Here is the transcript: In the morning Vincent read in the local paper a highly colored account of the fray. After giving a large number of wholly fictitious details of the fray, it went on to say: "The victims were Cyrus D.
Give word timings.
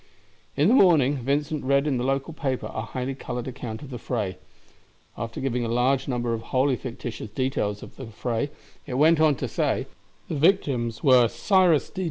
In 0.57 0.67
the 0.67 0.73
morning 0.73 1.17
Vincent 1.17 1.63
read 1.63 1.85
in 1.85 1.97
the 1.99 2.03
local 2.03 2.33
paper 2.33 2.71
a 2.73 2.81
highly 2.81 3.13
colored 3.13 3.47
account 3.47 3.83
of 3.83 3.91
the 3.91 3.99
fray. 3.99 4.37
After 5.15 5.39
giving 5.39 5.63
a 5.63 5.67
large 5.69 6.07
number 6.07 6.33
of 6.33 6.41
wholly 6.41 6.75
fictitious 6.75 7.29
details 7.29 7.83
of 7.83 7.97
the 7.97 8.07
fray, 8.07 8.49
it 8.87 8.95
went 8.95 9.19
on 9.19 9.35
to 9.35 9.47
say: 9.47 9.85
"The 10.27 10.33
victims 10.37 11.03
were 11.03 11.27
Cyrus 11.27 11.91
D. 11.91 11.99